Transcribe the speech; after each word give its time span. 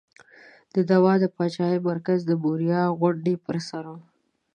د 0.73 0.75
داود 0.89 1.17
د 1.21 1.25
پاچاهۍ 1.35 1.79
مرکز 1.89 2.19
د 2.25 2.31
موریا 2.43 2.81
غونډۍ 2.99 3.35
پر 3.45 3.55
سر 3.67 3.85
و. 3.93 3.95